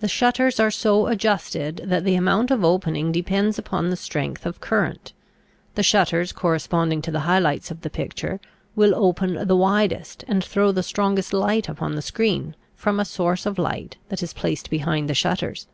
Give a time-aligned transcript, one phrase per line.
[0.00, 4.60] The shutters are so adjusted that the amount of opening depends upon the strength of
[4.60, 5.12] current.
[5.76, 8.40] The shutters corresponding to the high lights of the picture
[8.74, 13.46] will open the widest and throw the strongest light upon the screen, from a source
[13.46, 15.68] of light that is placed behind the shutters.